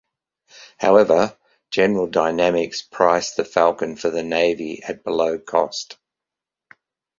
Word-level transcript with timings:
However, 0.79 1.37
General 1.69 2.07
Dynamics 2.07 2.81
priced 2.81 3.37
the 3.37 3.45
Falcon 3.45 3.95
for 3.95 4.09
the 4.09 4.23
Navy 4.23 4.81
at 4.81 5.03
below 5.03 5.37
cost. 5.37 5.95